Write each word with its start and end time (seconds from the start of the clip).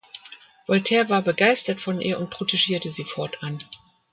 Voltaire 0.65 1.09
war 1.09 1.21
begeistert 1.21 1.79
von 1.79 2.01
ihr 2.01 2.17
und 2.17 2.31
protegierte 2.31 2.89
sie 2.89 3.03
fortan. 3.03 3.59